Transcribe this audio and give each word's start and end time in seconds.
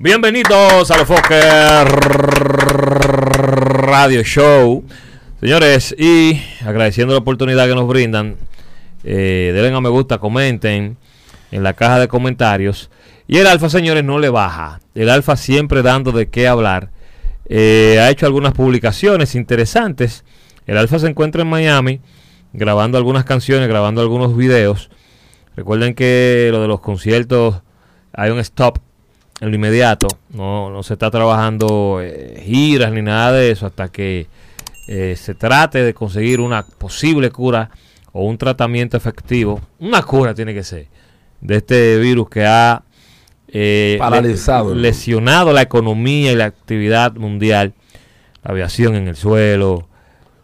Bienvenidos 0.00 0.92
a 0.92 0.96
los 0.96 1.08
Fokker 1.08 1.88
Radio 3.82 4.22
Show. 4.22 4.84
Señores, 5.40 5.92
y 5.98 6.40
agradeciendo 6.64 7.14
la 7.14 7.18
oportunidad 7.18 7.66
que 7.66 7.74
nos 7.74 7.88
brindan, 7.88 8.36
eh, 9.02 9.50
denle 9.52 9.76
a 9.76 9.80
me 9.80 9.88
gusta, 9.88 10.18
comenten 10.18 10.96
en 11.50 11.62
la 11.64 11.72
caja 11.72 11.98
de 11.98 12.06
comentarios. 12.06 12.90
Y 13.26 13.38
el 13.38 13.48
Alfa, 13.48 13.68
señores, 13.68 14.04
no 14.04 14.20
le 14.20 14.28
baja. 14.28 14.78
El 14.94 15.10
Alfa 15.10 15.34
siempre 15.34 15.82
dando 15.82 16.12
de 16.12 16.28
qué 16.28 16.46
hablar. 16.46 16.90
Eh, 17.48 17.98
ha 18.00 18.08
hecho 18.08 18.26
algunas 18.26 18.52
publicaciones 18.52 19.34
interesantes. 19.34 20.24
El 20.68 20.78
Alfa 20.78 21.00
se 21.00 21.08
encuentra 21.08 21.42
en 21.42 21.48
Miami 21.48 22.00
grabando 22.52 22.98
algunas 22.98 23.24
canciones, 23.24 23.66
grabando 23.66 24.00
algunos 24.00 24.36
videos. 24.36 24.90
Recuerden 25.56 25.94
que 25.94 26.50
lo 26.52 26.62
de 26.62 26.68
los 26.68 26.78
conciertos 26.78 27.62
hay 28.12 28.30
un 28.30 28.38
stop 28.38 28.78
en 29.40 29.50
lo 29.50 29.54
inmediato. 29.54 30.08
No, 30.30 30.70
no 30.70 30.82
se 30.82 30.94
está 30.94 31.10
trabajando 31.10 32.00
eh, 32.02 32.42
giras 32.44 32.92
ni 32.92 33.02
nada 33.02 33.32
de 33.32 33.50
eso 33.50 33.66
hasta 33.66 33.88
que 33.90 34.26
eh, 34.88 35.14
se 35.16 35.34
trate 35.34 35.82
de 35.82 35.94
conseguir 35.94 36.40
una 36.40 36.62
posible 36.64 37.30
cura 37.30 37.70
o 38.12 38.24
un 38.24 38.38
tratamiento 38.38 38.96
efectivo. 38.96 39.60
Una 39.78 40.02
cura 40.02 40.34
tiene 40.34 40.54
que 40.54 40.64
ser 40.64 40.86
de 41.40 41.56
este 41.56 41.98
virus 41.98 42.28
que 42.28 42.44
ha 42.46 42.82
eh, 43.48 43.96
Paralizado. 43.98 44.74
le- 44.74 44.82
lesionado 44.82 45.52
la 45.52 45.62
economía 45.62 46.32
y 46.32 46.36
la 46.36 46.46
actividad 46.46 47.14
mundial. 47.14 47.74
La 48.44 48.52
aviación 48.52 48.94
en 48.94 49.08
el 49.08 49.16
suelo, 49.16 49.88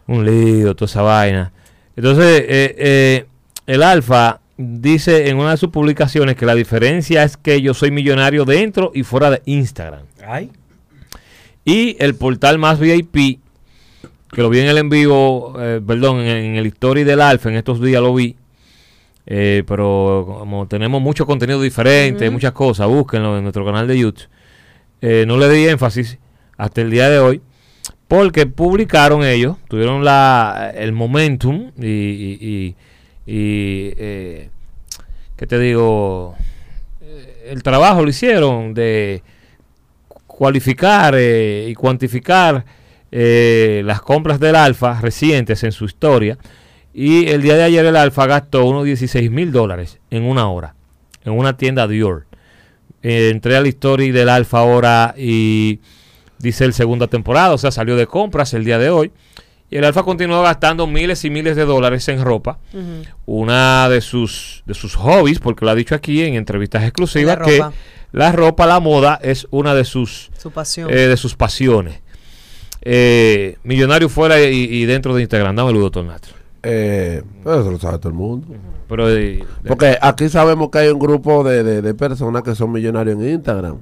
un 0.07 0.25
lío, 0.25 0.75
toda 0.75 0.85
esa 0.89 1.01
vaina. 1.01 1.51
Entonces, 1.95 2.41
eh, 2.47 2.75
eh, 2.77 3.25
el 3.67 3.81
Alfa 3.83 4.39
dice 4.57 5.29
en 5.29 5.37
una 5.37 5.51
de 5.51 5.57
sus 5.57 5.69
publicaciones 5.69 6.35
que 6.35 6.45
la 6.45 6.55
diferencia 6.55 7.23
es 7.23 7.37
que 7.37 7.61
yo 7.61 7.73
soy 7.73 7.91
millonario 7.91 8.45
dentro 8.45 8.91
y 8.93 9.03
fuera 9.03 9.29
de 9.29 9.41
Instagram. 9.45 10.03
Ay. 10.25 10.49
Y 11.65 11.97
el 11.99 12.15
portal 12.15 12.57
más 12.59 12.79
VIP, 12.79 13.39
que 14.31 14.41
lo 14.41 14.49
vi 14.49 14.59
en 14.59 14.67
el 14.67 14.77
en 14.77 14.89
vivo, 14.89 15.55
eh, 15.59 15.81
perdón, 15.85 16.19
en, 16.19 16.27
en 16.27 16.55
el 16.55 16.67
story 16.67 17.03
del 17.03 17.21
Alfa, 17.21 17.49
en 17.49 17.55
estos 17.55 17.81
días 17.81 18.01
lo 18.01 18.13
vi. 18.13 18.35
eh, 19.25 19.63
pero 19.67 20.25
como 20.39 20.67
tenemos 20.67 21.01
mucho 21.01 21.25
contenido 21.25 21.59
diferente, 21.61 22.29
muchas 22.29 22.51
cosas, 22.51 22.87
búsquenlo 22.87 23.37
en 23.37 23.43
nuestro 23.43 23.65
canal 23.65 23.87
de 23.87 23.97
YouTube. 23.97 24.27
Eh, 25.01 25.25
no 25.27 25.37
le 25.37 25.49
di 25.49 25.67
énfasis 25.67 26.17
hasta 26.57 26.81
el 26.81 26.91
día 26.91 27.09
de 27.09 27.17
hoy, 27.19 27.41
porque 28.07 28.45
publicaron 28.45 29.23
ellos, 29.25 29.57
tuvieron 29.67 30.03
la, 30.05 30.71
el 30.75 30.91
momentum 30.93 31.71
y, 31.79 31.85
y, 31.87 32.37
y- 32.39 32.75
y, 33.25 33.91
eh, 33.97 34.49
¿qué 35.35 35.47
te 35.47 35.59
digo? 35.59 36.35
Eh, 37.01 37.49
El 37.51 37.63
trabajo 37.63 38.03
lo 38.03 38.09
hicieron 38.09 38.73
de 38.73 39.23
cualificar 40.27 41.15
eh, 41.17 41.67
y 41.69 41.75
cuantificar 41.75 42.65
eh, 43.11 43.81
las 43.85 44.01
compras 44.01 44.39
del 44.39 44.55
Alfa 44.55 44.99
recientes 44.99 45.63
en 45.63 45.71
su 45.71 45.85
historia. 45.85 46.37
Y 46.93 47.27
el 47.27 47.41
día 47.41 47.55
de 47.55 47.63
ayer 47.63 47.85
el 47.85 47.95
Alfa 47.95 48.25
gastó 48.25 48.65
unos 48.65 48.85
16 48.85 49.31
mil 49.31 49.51
dólares 49.51 49.99
en 50.09 50.23
una 50.23 50.49
hora, 50.49 50.75
en 51.23 51.33
una 51.33 51.57
tienda 51.57 51.87
Dior. 51.87 52.25
Eh, 53.03 53.29
entré 53.31 53.55
a 53.55 53.61
la 53.61 53.67
historia 53.67 54.11
del 54.11 54.29
Alfa 54.29 54.59
ahora 54.59 55.13
y 55.17 55.79
dice 56.39 56.65
el 56.65 56.73
segunda 56.73 57.07
temporada, 57.07 57.53
o 57.53 57.57
sea, 57.57 57.71
salió 57.71 57.95
de 57.95 58.07
compras 58.07 58.53
el 58.53 58.65
día 58.65 58.77
de 58.77 58.89
hoy. 58.89 59.11
Y 59.69 59.77
el 59.77 59.83
Alfa 59.83 60.03
continuó 60.03 60.41
gastando 60.43 60.85
miles 60.87 61.25
y 61.25 61.29
miles 61.29 61.55
de 61.55 61.65
dólares 61.65 62.07
en 62.09 62.23
ropa. 62.23 62.59
Una 63.25 63.89
de 63.89 64.01
sus, 64.01 64.63
de 64.65 64.73
sus 64.73 64.95
hobbies, 64.95 65.39
porque 65.39 65.65
lo 65.65 65.71
ha 65.71 65.75
dicho 65.75 65.95
aquí 65.95 66.21
en 66.23 66.35
entrevistas 66.35 66.83
exclusivas, 66.83 67.39
La 67.39 67.45
que 67.45 67.63
la 68.11 68.31
ropa, 68.31 68.65
la 68.67 68.79
moda 68.79 69.19
es 69.21 69.47
una 69.51 69.73
de 69.73 69.83
sus, 69.83 70.29
Su 70.37 70.51
pasión. 70.51 70.89
eh, 70.91 71.07
de 71.07 71.17
sus 71.17 71.35
pasiones. 71.35 72.01
Eh, 72.81 73.57
millonario 73.63 74.07
fuera 74.09 74.39
y, 74.41 74.53
y 74.63 74.85
dentro 74.85 75.15
de 75.15 75.21
Instagram. 75.21 75.55
Dámelo, 75.55 75.79
doctor 75.79 76.05
Nastro. 76.05 76.35
Eh, 76.61 77.23
pero 77.43 77.61
eso 77.61 77.71
lo 77.71 77.79
sabe 77.79 77.97
todo 77.97 78.09
el 78.09 78.15
mundo. 78.15 78.47
Pero 78.87 79.09
eh, 79.09 79.43
Porque 79.67 79.97
aquí 80.01 80.29
sabemos 80.29 80.69
que 80.69 80.77
hay 80.79 80.89
un 80.89 80.99
grupo 80.99 81.43
de, 81.43 81.63
de- 81.63 81.81
de 81.81 81.93
personas 81.93 82.43
que 82.43 82.53
son 82.55 82.71
millonarios 82.71 83.17
en 83.19 83.29
Instagram. 83.29 83.77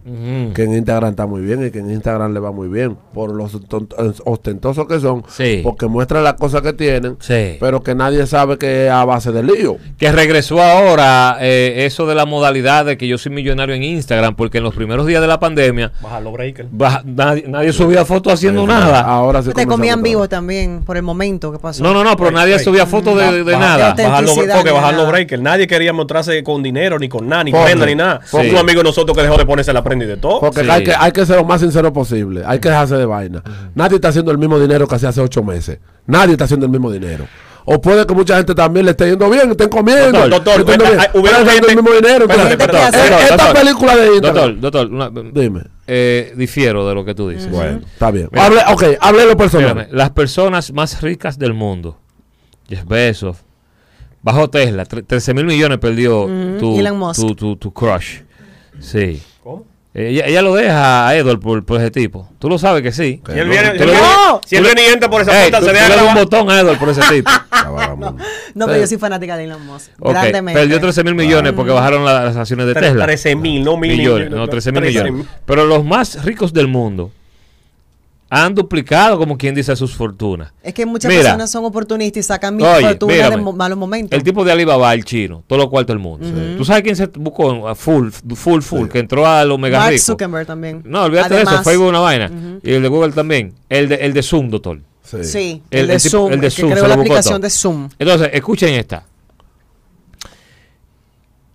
Que 0.54 0.64
en 0.64 0.74
Instagram 0.76 1.10
está 1.12 1.26
muy 1.26 1.42
bien 1.42 1.66
y 1.66 1.72
que 1.72 1.80
en 1.80 1.92
Instagram 1.92 2.34
le 2.34 2.40
va 2.40 2.52
muy 2.52 2.68
bien. 2.70 2.98
Por 3.14 3.34
los 3.34 3.54
ostent- 3.56 4.22
ostentosos 4.26 4.88
que 4.88 5.00
son. 5.00 5.24
Sí. 5.28 5.62
Porque 5.64 5.88
muestran 5.88 6.24
las 6.24 6.34
cosas 6.36 6.62
que 6.62 6.74
tienen. 6.74 7.18
Sí. 7.20 7.58
Pero 7.60 7.82
que 7.84 7.96
nadie 7.96 8.26
sabe 8.28 8.58
que 8.58 8.86
es 8.86 8.92
a 8.92 9.04
base 9.06 9.32
de 9.32 9.44
lío. 9.44 9.78
que 9.98 10.12
regresó 10.12 10.62
ahora 10.62 11.38
eh, 11.42 11.86
eso 11.86 12.06
de 12.06 12.16
la 12.16 12.26
modalidad 12.26 12.86
de 12.86 12.98
que 12.98 13.08
yo 13.08 13.18
soy 13.18 13.32
millonario 13.32 13.76
en 13.76 13.84
Instagram, 13.84 14.36
porque 14.36 14.60
en 14.60 14.64
los 14.64 14.74
primeros 14.74 15.06
días 15.06 15.22
de 15.22 15.28
la 15.28 15.40
pandemia 15.40 15.92
Bajar 16.02 16.22
los 16.24 16.34
breakers. 16.34 16.70
baja- 16.72 17.02
nadie, 17.06 17.46
nadie 17.48 17.74
subía 17.74 18.06
fotos 18.06 18.34
haciendo 18.34 18.64
Eh, 18.64 18.68
nada. 18.68 19.02
Ahora 19.02 19.42
sí 19.44 19.52
Te 19.54 19.66
comían 19.68 20.02
vivo 20.02 20.28
también 20.30 20.82
por 20.86 20.98
el 20.98 21.04
momento 21.04 21.52
que 21.52 21.60
pasó. 21.60 21.84
No, 21.84 21.94
no, 21.94 22.04
no, 22.04 22.16
pero 22.16 22.30
Ay, 22.30 22.36
nadie 22.36 22.54
ay. 22.56 22.60
subía 22.64 22.86
fotos 22.86 23.18
de, 23.18 23.44
de 23.44 23.54
Baja- 23.54 23.94
los, 24.98 25.08
breakers. 25.10 25.42
Nadie 25.42 25.68
quería 25.68 25.94
mostrarse 25.94 26.44
con 26.44 26.62
dinero, 26.64 26.98
ni 27.00 27.10
con 27.10 27.28
nada, 27.28 27.44
ni 27.44 27.52
Porque- 27.52 27.66
prenda, 27.68 27.86
ni 27.86 27.96
nada. 27.96 28.22
porque- 28.32 28.52
Un 28.52 28.58
amigo 28.58 28.80
de 28.80 28.84
nosotros 28.86 29.16
que 29.18 29.24
dejó 29.24 29.38
de 29.38 29.46
ponerse 29.46 29.74
la 29.74 29.84
prenda 29.84 30.06
y 30.06 30.08
de 30.08 30.18
todo. 30.18 30.40
Porque 30.40 30.64
Sí. 30.64 30.70
hay, 30.70 30.84
que, 30.84 30.94
hay 30.98 31.12
que 31.12 31.26
ser 31.26 31.38
lo 31.38 31.46
más 31.46 31.62
sincero 31.62 31.92
posible. 31.94 32.44
Hay 32.46 32.60
que 32.60 32.70
dejarse 32.70 32.96
de 32.96 33.06
vaina. 33.06 33.44
Nadie 33.76 33.96
está 33.96 34.10
haciendo 34.10 34.32
el 34.32 34.38
mismo 34.38 34.60
dinero 34.60 34.88
que 34.88 34.96
hacía 34.96 35.10
hace 35.10 35.22
ocho 35.22 35.44
meses. 35.44 35.80
Nadie 36.06 36.34
está 36.34 36.46
haciendo 36.46 36.66
el 36.66 36.72
mismo 36.72 36.92
dinero. 36.92 37.26
O 37.66 37.80
puede 37.80 38.06
que 38.06 38.14
mucha 38.14 38.36
gente 38.36 38.54
también 38.54 38.86
le 38.86 38.92
esté 38.92 39.10
yendo 39.10 39.30
bien, 39.30 39.52
estén 39.52 39.70
comiendo. 39.70 40.28
Doctor, 40.28 40.66
doctor, 40.66 40.78
bien, 40.86 41.00
hubiera 41.14 41.38
gente- 41.46 41.70
el 41.72 41.76
mismo 41.78 41.92
dinero. 41.94 42.26
Eh, 42.30 42.58
esta 42.60 43.38
doctor. 43.38 43.54
película 43.54 43.96
de 43.96 44.08
Instagram. 44.08 44.60
Doctor, 44.60 44.90
doctor, 44.90 44.92
una- 44.92 45.10
Dime. 45.32 45.62
eh, 45.88 46.34
difiero 46.36 46.86
de 46.88 46.94
lo 46.96 47.06
que 47.06 47.16
tú 47.16 47.30
dices. 47.30 47.50
Bueno, 47.50 47.80
está 47.94 48.12
bien. 48.12 48.28
Mira. 48.34 48.46
Hable, 48.46 48.62
ok, 48.70 48.84
hable 49.00 49.26
lo 49.26 49.38
personal. 49.38 49.88
Las 49.92 50.10
personas 50.12 50.74
más 50.74 51.02
ricas 51.02 51.40
del 51.40 51.54
mundo, 51.54 51.98
Jeff 52.68 52.86
Bezos, 52.86 53.38
bajo 54.24 54.50
Tesla, 54.50 54.86
tre- 54.86 55.06
13 55.06 55.34
mil 55.36 55.46
millones 55.46 55.78
perdió 55.78 56.26
tu, 56.60 56.80
Elon 56.80 56.98
Musk. 56.98 57.20
tu, 57.22 57.36
tu, 57.36 57.56
tu 57.58 57.72
crush. 57.72 58.22
Sí. 58.80 59.22
¿Cómo? 59.44 59.66
Ella, 59.94 60.26
ella 60.26 60.42
lo 60.42 60.56
deja 60.56 61.08
a 61.08 61.16
Edward 61.16 61.40
por, 61.40 61.64
por 61.64 61.80
ese 61.80 61.92
tipo. 61.92 62.28
Tú 62.40 62.50
lo 62.50 62.58
sabes 62.58 62.82
que 62.82 62.92
sí. 62.92 63.22
Si 63.32 63.40
él 63.40 63.48
viene, 63.48 63.74
¡No! 63.78 64.42
si 64.44 64.56
él 64.56 64.64
viene 64.64 64.82
y 64.90 64.92
entra 64.92 65.08
por 65.08 65.22
esa 65.22 65.32
puerta, 65.32 65.62
se 65.62 65.72
deja 65.72 65.90
le 65.90 65.96
das 65.98 66.08
un 66.08 66.16
botón 66.16 66.50
a 66.50 66.60
Edward 66.62 66.80
por 66.80 66.90
ese 66.90 67.02
tipo. 67.14 67.30
Ah, 67.66 67.70
vagabundo. 67.70 68.18
No, 68.56 68.66
pero 68.66 68.80
yo 68.80 68.88
soy 68.88 68.98
fanática 68.98 69.38
de 69.38 69.46
Elon 69.46 69.66
Musk. 69.66 69.92
Ok, 70.00 70.10
Grandemente. 70.12 70.60
Perdió 70.60 70.82
13 70.82 71.04
mil 71.06 71.16
millones 71.16 71.54
porque 71.54 71.72
bajaron 71.72 72.04
la- 72.04 72.26
las 72.26 72.36
acciones 72.36 72.66
de 72.66 72.74
Tesla. 72.74 73.06
13 73.06 73.36
mil, 73.38 73.64
no 73.64 73.78
mil 73.78 73.96
millones, 73.96 74.30
no, 74.32 74.46
13 74.48 74.72
mil 74.74 74.82
millones. 74.82 75.26
Pero 75.46 75.66
los 75.66 75.86
más 75.86 76.26
ricos 76.26 76.52
del 76.52 76.68
mundo 76.68 77.12
han 78.36 78.56
duplicado, 78.56 79.18
como 79.20 79.38
quien 79.38 79.54
dice, 79.54 79.76
sus 79.76 79.94
fortunas. 79.94 80.52
Es 80.64 80.74
que 80.74 80.86
muchas 80.88 81.10
Mira. 81.10 81.22
personas 81.22 81.52
son 81.52 81.66
oportunistas 81.66 82.20
y 82.20 82.24
sacan 82.24 82.56
mi 82.56 82.64
Oye, 82.64 82.88
fortuna 82.88 83.30
de 83.30 83.38
malos 83.38 83.78
momentos. 83.78 84.18
El 84.18 84.24
tipo 84.24 84.44
de 84.44 84.52
Alibaba, 84.52 84.92
el 84.94 85.06
chino, 85.06 85.44
todo 85.46 85.60
lo 85.60 85.70
cuarto 85.70 85.94
del 85.94 86.00
mundo. 86.00 86.26
¿Tú 86.58 86.66
sabes 86.66 86.82
quién 86.82 86.96
se 86.96 87.06
buscó 87.08 87.68
a 87.68 87.76
full, 87.76 88.10
full, 88.36 88.62
full, 88.62 88.88
que 88.88 89.00
entró 89.00 89.28
a 89.28 89.46
los 89.46 89.60
mega 89.60 89.78
Mark? 89.80 90.00
Zuckerberg 90.00 90.48
también. 90.48 90.82
No, 90.84 91.04
olvídate 91.04 91.36
de 91.36 91.42
eso, 91.44 91.64
Facebook 91.64 91.86
es 91.86 91.90
una 91.90 92.00
vaina. 92.00 92.32
Y 92.64 92.72
el 92.74 92.82
de 92.82 92.88
Google 92.88 93.12
también. 93.12 93.54
El 93.70 93.88
de, 93.90 93.96
el 93.96 94.14
de 94.14 94.24
Zoom, 94.24 94.50
doctor. 94.50 94.80
Sí. 95.04 95.24
Sí, 95.24 95.62
El- 95.70 95.82
el, 95.82 95.88
de 95.88 95.94
el 95.94 96.00
Zoom. 96.00 96.32
el 96.34 96.40
de 96.42 96.48
el 96.48 96.52
Zoom, 96.52 96.70
que 96.70 96.74
creó 96.76 96.88
la 96.88 96.94
aplicación 96.96 97.34
todo. 97.36 97.42
de 97.44 97.50
Zoom. 97.52 97.90
Entonces, 98.00 98.30
escuchen 98.34 98.74
esta. 98.74 99.04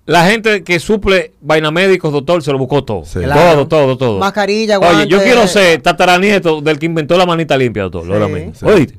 La 0.09 0.25
gente 0.25 0.65
que 0.65 0.81
suple 0.81 1.35
vaina 1.43 1.71
médicos, 1.71 2.11
doctor, 2.11 2.43
se 2.43 2.51
lo 2.51 2.57
buscó 2.57 2.83
todo. 2.83 3.05
Sí. 3.05 3.19
Claro. 3.21 3.69
Todo, 3.69 3.69
todo, 3.69 3.99
todo. 3.99 4.19
Mascarilla, 4.19 4.79
Oye, 4.79 5.07
yo 5.07 5.19
guantes. 5.19 5.23
quiero 5.23 5.47
ser 5.47 5.83
tataranieto 5.83 6.63
del 6.63 6.79
que 6.79 6.87
inventó 6.87 7.19
la 7.19 7.27
manita 7.27 7.59
limpia, 7.59 7.83
doctor. 7.83 8.07
Sí. 8.07 8.13
ahora 8.15 8.27
mismo. 8.27 8.55
Sí. 8.55 8.65
Oíste. 8.65 8.99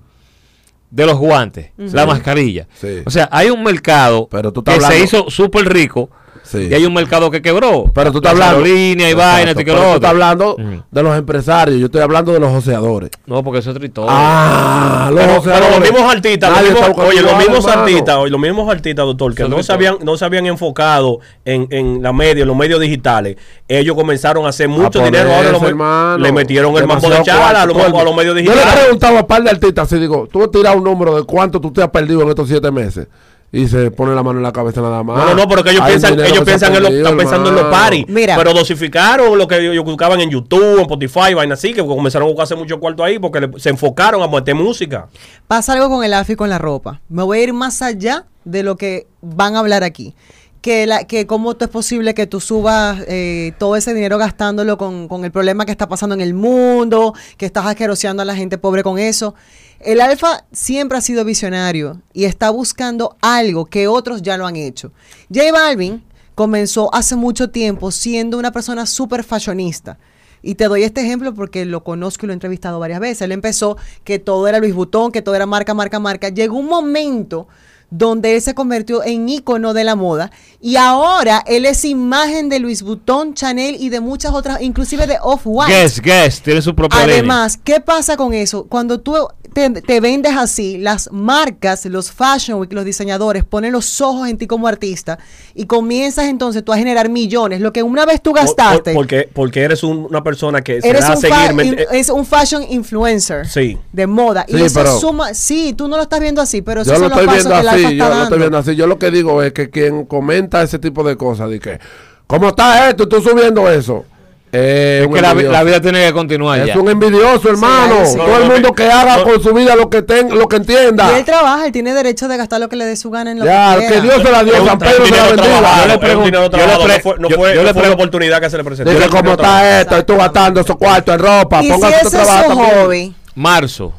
De 0.91 1.05
los 1.07 1.17
guantes, 1.17 1.71
la 1.77 2.05
mascarilla. 2.05 2.67
Sí. 2.79 3.01
O 3.05 3.09
sea, 3.09 3.27
hay 3.31 3.49
un 3.49 3.63
mercado 3.63 4.27
Pero 4.29 4.53
tú 4.53 4.63
que 4.63 4.79
se 4.79 5.03
hizo 5.03 5.31
súper 5.31 5.71
rico 5.73 6.11
Sí. 6.43 6.67
y 6.69 6.73
hay 6.73 6.85
un 6.85 6.93
mercado 6.93 7.29
que 7.29 7.41
quebró. 7.41 7.85
Pero 7.93 8.11
tú 8.11 8.17
estás 8.19 8.33
hablando. 8.33 8.55
aerolíneas 8.57 9.11
y 9.11 9.13
vaina, 9.13 9.53
tú 9.53 9.59
estás 9.61 10.09
hablando 10.09 10.55
de 10.91 11.03
los 11.03 11.17
empresarios. 11.17 11.79
Yo 11.79 11.85
estoy 11.85 12.01
hablando 12.01 12.33
de 12.33 12.39
los 12.39 12.51
joseadores. 12.51 13.11
No, 13.25 13.43
porque 13.43 13.59
eso 13.59 13.71
es 13.71 13.83
historia. 13.83 14.11
Ah, 14.11 15.09
los 15.13 15.23
Pero, 15.23 15.41
pero 15.43 15.69
los 15.69 15.79
mismos 15.79 16.11
artistas, 16.13 16.49
los 16.49 16.69
mismos- 16.71 17.05
oye, 17.07 17.21
los 17.21 17.37
mismos 17.37 17.67
artistas, 17.67 18.15
oye, 18.17 18.31
los 18.31 18.39
mismos 18.39 18.69
artistas, 18.71 19.05
doctor, 19.05 19.35
que 19.35 19.47
no 19.47 19.61
se, 19.63 19.73
habían, 19.73 19.97
no 20.03 20.17
se 20.17 20.25
habían 20.25 20.45
enfocado 20.47 21.19
en, 21.45 21.67
en 21.71 22.01
la 22.01 22.13
media, 22.13 22.41
en 22.41 22.47
los 22.47 22.57
medios 22.57 22.79
digitales, 22.79 23.37
ellos 23.67 23.95
comenzaron 23.95 24.45
a 24.45 24.49
hacer 24.49 24.67
mucho 24.67 25.01
A 25.01 25.05
dinero. 25.05 25.29
Ahora 25.29 25.35
ponerse, 25.37 25.59
los- 25.61 25.69
hermano. 25.69 26.17
le 26.17 26.31
metieron 26.31 26.75
el 26.77 26.87
mambo 26.87 27.09
de 27.09 27.21
chala 27.23 27.61
a 27.61 27.65
los, 27.65 27.77
a 27.77 28.03
los 28.03 28.15
medios 28.15 28.25
Yo 28.25 28.33
le 28.35 28.39
he 28.39 28.43
digitales. 28.43 28.73
preguntado 28.81 29.17
a 29.17 29.21
un 29.21 29.27
par 29.27 29.43
de 29.43 29.49
artistas, 29.51 29.85
así 29.91 29.99
digo, 29.99 30.27
tú 30.31 30.47
tirado 30.47 30.77
un 30.77 30.83
número 30.83 31.15
de 31.15 31.23
cuánto 31.23 31.59
tú 31.61 31.71
te 31.71 31.81
has 31.83 31.89
perdido 31.89 32.21
en 32.23 32.29
estos 32.29 32.47
siete 32.47 32.71
meses. 32.71 33.07
Y 33.51 33.67
se 33.67 33.89
pone 33.89 34.13
la 34.13 34.21
mano 34.21 34.37
en 34.37 34.43
la 34.43 34.51
cabeza 34.51 34.79
nada 34.81 35.01
más. 35.01 35.17
No, 35.17 35.25
no, 35.29 35.33
no, 35.35 35.47
pero 35.47 35.63
que 35.63 35.71
ellos 35.71 35.81
Hay 35.81 35.93
piensan, 35.93 36.19
ellos 36.19 36.43
piensan 36.45 36.75
en 36.75 36.83
lo, 36.83 36.89
están 36.89 37.17
pensando 37.17 37.49
en 37.49 37.55
los 37.55 37.65
paris. 37.65 38.05
Mira. 38.07 38.35
Pero 38.37 38.53
dosificaron 38.53 39.37
lo 39.37 39.47
que 39.47 39.57
ellos 39.71 39.83
buscaban 39.83 40.21
en 40.21 40.29
YouTube, 40.29 40.75
en 40.75 40.81
Spotify, 40.81 41.33
vaina 41.33 41.55
así, 41.55 41.73
que 41.73 41.83
comenzaron 41.83 42.27
a 42.27 42.29
buscarse 42.29 42.55
mucho 42.55 42.79
cuarto 42.79 43.03
ahí 43.03 43.17
porque 43.17 43.41
le- 43.41 43.59
se 43.59 43.69
enfocaron 43.69 44.21
a 44.21 44.27
meter 44.27 44.53
música. 44.53 45.07
Pasa 45.47 45.73
algo 45.73 45.89
con 45.89 46.03
el 46.03 46.13
y 46.27 46.35
con 46.35 46.49
la 46.49 46.59
ropa. 46.59 47.01
Me 47.09 47.23
voy 47.23 47.39
a 47.39 47.43
ir 47.43 47.53
más 47.53 47.81
allá 47.81 48.25
de 48.45 48.61
lo 48.61 48.75
que 48.77 49.07
van 49.21 49.55
a 49.55 49.59
hablar 49.59 49.83
aquí. 49.83 50.13
que, 50.61 50.85
la, 50.85 51.05
que 51.05 51.25
cómo 51.25 51.55
es 51.57 51.67
posible 51.69 52.13
que 52.13 52.27
tú 52.27 52.41
subas 52.41 52.99
eh, 53.07 53.53
todo 53.57 53.77
ese 53.77 53.93
dinero 53.93 54.17
gastándolo 54.17 54.77
con, 54.77 55.07
con 55.07 55.23
el 55.23 55.31
problema 55.31 55.65
que 55.65 55.71
está 55.71 55.87
pasando 55.87 56.15
en 56.15 56.21
el 56.21 56.33
mundo, 56.33 57.13
que 57.37 57.45
estás 57.45 57.65
asqueroseando 57.65 58.21
a 58.23 58.25
la 58.25 58.35
gente 58.35 58.57
pobre 58.57 58.83
con 58.83 58.99
eso. 58.99 59.35
El 59.79 60.01
alfa 60.01 60.43
siempre 60.51 60.97
ha 60.97 61.01
sido 61.01 61.23
visionario 61.23 62.01
y 62.11 62.25
está 62.25 62.49
buscando 62.49 63.15
algo 63.21 63.65
que 63.65 63.87
otros 63.87 64.21
ya 64.21 64.35
lo 64.37 64.45
han 64.45 64.57
hecho. 64.57 64.91
J 65.33 65.53
Balvin 65.53 66.03
comenzó 66.35 66.93
hace 66.93 67.15
mucho 67.15 67.49
tiempo 67.49 67.89
siendo 67.91 68.37
una 68.37 68.51
persona 68.51 68.85
súper 68.85 69.23
fashionista. 69.23 69.97
Y 70.41 70.55
te 70.55 70.65
doy 70.65 70.83
este 70.83 71.01
ejemplo 71.01 71.33
porque 71.33 71.63
lo 71.63 71.83
conozco 71.83 72.25
y 72.25 72.27
lo 72.27 72.33
he 72.33 72.35
entrevistado 72.35 72.79
varias 72.79 72.99
veces. 72.99 73.21
Él 73.21 73.31
empezó 73.31 73.77
que 74.03 74.19
todo 74.19 74.47
era 74.49 74.59
Luis 74.59 74.73
Butón, 74.73 75.13
que 75.13 75.21
todo 75.21 75.35
era 75.35 75.45
marca, 75.45 75.73
marca, 75.73 75.99
marca. 75.99 76.27
Llegó 76.27 76.57
un 76.57 76.67
momento 76.67 77.47
donde 77.91 78.35
él 78.35 78.41
se 78.41 78.53
convirtió 78.53 79.03
en 79.03 79.27
ícono 79.29 79.73
de 79.73 79.83
la 79.83 79.95
moda 79.95 80.31
y 80.61 80.75
ahora 80.75 81.43
él 81.47 81.65
es 81.65 81.83
imagen 81.85 82.47
de 82.49 82.59
Luis 82.59 82.81
Vuitton, 82.83 83.33
Chanel 83.33 83.75
y 83.79 83.89
de 83.89 83.99
muchas 83.99 84.31
otras, 84.33 84.61
inclusive 84.61 85.07
de 85.07 85.17
Off-White. 85.21 85.71
Guess, 85.73 86.01
guess, 86.01 86.41
tiene 86.41 86.61
su 86.61 86.75
propia 86.75 86.99
línea. 87.01 87.13
Además, 87.15 87.57
¿qué 87.63 87.79
pasa 87.79 88.15
con 88.17 88.33
eso? 88.33 88.65
Cuando 88.69 88.99
tú 88.99 89.15
te, 89.53 89.67
te 89.81 89.99
vendes 89.99 90.35
así, 90.37 90.77
las 90.77 91.09
marcas, 91.11 91.83
los 91.85 92.11
fashion 92.11 92.59
week, 92.59 92.71
los 92.71 92.85
diseñadores 92.85 93.43
ponen 93.43 93.71
los 93.71 93.99
ojos 93.99 94.29
en 94.29 94.37
ti 94.37 94.45
como 94.45 94.67
artista 94.67 95.17
y 95.55 95.65
comienzas 95.65 96.25
entonces 96.25 96.63
tú 96.63 96.71
a 96.71 96.77
generar 96.77 97.09
millones. 97.09 97.59
Lo 97.59 97.73
que 97.73 97.81
una 97.81 98.05
vez 98.05 98.21
tú 98.21 98.31
Por- 98.31 98.45
por- 98.45 98.55
gastaste, 98.55 98.93
porque, 98.93 99.27
porque 99.33 99.61
eres 99.61 99.81
un- 99.83 100.05
una 100.09 100.23
persona 100.23 100.61
que 100.61 100.79
se 100.81 100.87
eres 100.89 101.01
da 101.01 101.15
un, 101.15 101.21
seguir. 101.21 101.65
in- 101.65 101.79
eh, 101.79 101.87
es 101.93 102.09
un 102.09 102.25
fashion 102.25 102.63
influencer 102.69 103.47
Sí. 103.47 103.77
de 103.91 104.05
moda. 104.07 104.45
y 104.47 104.55
Sí, 104.57 104.63
eso 104.63 104.79
pero- 104.81 104.99
suma, 104.99 105.33
sí, 105.33 105.73
tú 105.75 105.87
no 105.87 105.97
lo 105.97 106.03
estás 106.03 106.19
viendo 106.19 106.41
así, 106.41 106.61
pero 106.61 106.81
lo 106.81 106.85
son 106.85 106.93
estoy 106.95 107.09
los 107.09 107.25
pasos 107.25 107.33
viendo 107.33 107.49
que 107.49 107.63
alfa 107.85 107.95
yo 107.95 107.97
lo 107.97 108.05
estoy 108.05 108.19
dando. 108.21 108.37
viendo 108.37 108.57
así. 108.57 108.75
Yo 108.75 108.87
lo 108.87 108.99
que 108.99 109.11
digo 109.11 109.41
es 109.43 109.53
que 109.53 109.69
quien 109.69 110.05
comenta 110.05 110.61
ese 110.61 110.79
tipo 110.79 111.03
de 111.03 111.15
cosas, 111.17 111.49
de 111.49 111.59
que, 111.59 111.79
¿cómo 112.27 112.49
está 112.49 112.89
esto? 112.89 113.07
Tú 113.07 113.21
subiendo 113.21 113.69
eso. 113.69 114.05
Eh, 114.51 115.01
Es 115.03 115.07
un 115.07 115.13
que 115.13 115.21
la, 115.21 115.35
vida 115.63 115.79
tiene 115.79 116.07
que 116.07 116.11
continuar 116.11 116.59
es 116.61 116.65
ya. 116.73 116.79
un 116.79 116.89
envidioso, 116.89 117.49
hermano. 117.51 118.03
sí. 118.03 118.17
Todo 118.17 118.35
el 118.41 118.49
mundo 118.49 118.71
que 118.73 118.83
haga 118.89 119.21
con 119.23 119.43
su 119.43 119.53
vida 119.53 119.75
lo 119.75 119.91
que 119.91 120.01
ten, 120.01 120.35
lo 120.35 120.47
que 120.47 120.55
entienda. 120.55 121.11
Y 121.13 121.19
él 121.19 121.23
trabaja, 121.23 121.67
él 121.67 121.71
tiene 121.71 121.93
derecho 121.93 122.27
de 122.27 122.35
gastar 122.35 122.59
lo 122.59 122.67
que 122.67 122.75
le 122.75 122.85
dé 122.85 122.95
su 122.95 123.11
gana 123.11 123.29
en 123.31 123.37
lo 123.37 123.45
Ya, 123.45 123.77
que. 123.87 124.01
Dios 124.01 124.23
se 124.23 124.31
la 124.31 124.43
dio, 124.43 124.65
San 124.65 124.79
Pedro 124.79 125.05
se 125.05 125.11
la 125.15 125.23
bendiga. 125.27 125.81
Yo 125.83 125.87
le 125.87 125.97
pregunto- 125.99 126.31
yo 126.31 126.41
le 126.41 126.49
trabajado, 126.49 126.83
pre- 126.83 126.93
no 126.95 126.99
fue, 127.03 127.15
no 127.19 127.29
yo- 127.29 127.35
fue- 127.35 127.49
yo 127.53 127.61
le 127.61 127.61
no 127.61 127.63
fue 127.63 127.63
una 127.63 127.73
pregunto- 127.73 127.93
oportunidad 127.93 128.41
que 128.41 128.49
se 128.49 128.57
le 128.57 128.63
presentó. 128.63 128.91
Un 128.91 129.07
¿cómo 129.09 129.31
está 129.33 129.81
esto? 129.81 129.97
Estoy 129.97 130.17
gastando 130.17 130.61
esos 130.61 130.77
cuartos 130.77 131.13
en 131.13 131.19
ropa. 131.21 131.61
Y 131.61 131.65
si 131.67 131.71
Póngase 131.71 131.99
tu 132.01 132.07
es 132.07 132.13
trabajo 132.13 132.89
Marzo 133.35 133.93